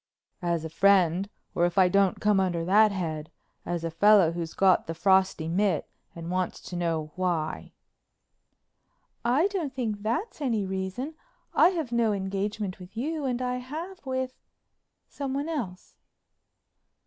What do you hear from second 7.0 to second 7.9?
why."